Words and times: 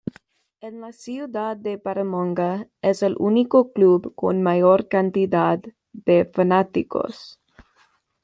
En 0.61 0.79
la 0.81 0.93
ciudad 0.93 1.55
de 1.55 1.77
"Paramonga" 1.77 2.67
es 2.81 3.03
el 3.03 3.15
único 3.19 3.71
club 3.71 4.15
con 4.15 4.41
mayor 4.41 4.87
cantidad 4.87 5.61
de 5.93 6.25
fanáticos. 6.33 7.39